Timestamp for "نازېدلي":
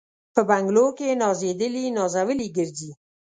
1.21-1.83